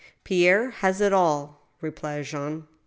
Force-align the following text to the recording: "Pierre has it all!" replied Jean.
"Pierre 0.23 0.71
has 0.71 0.99
it 0.99 1.13
all!" 1.13 1.61
replied 1.79 2.23
Jean. 2.25 2.65